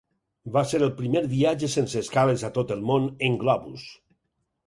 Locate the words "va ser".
0.53-0.79